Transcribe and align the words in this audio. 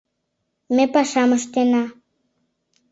Ме 0.75 0.83
пашам 0.93 1.29
ыштена 1.37 1.83